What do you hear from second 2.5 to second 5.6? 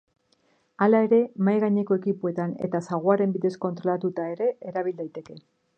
eta saguaren bidez kontrolatuta ere erabil daiteke.